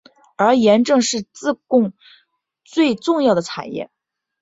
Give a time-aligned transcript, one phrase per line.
[0.35, 1.93] 而盐正是自贡
[2.63, 3.91] 最重要的产业。